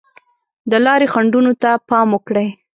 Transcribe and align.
د 0.71 0.73
لارې 0.85 1.07
خنډونو 1.13 1.51
ته 1.61 1.69
پام 1.89 2.07
وکړئ. 2.11 2.49